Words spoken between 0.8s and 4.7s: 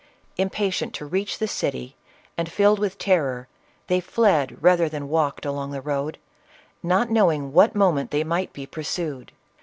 to reach the city, and filled with terror, they fled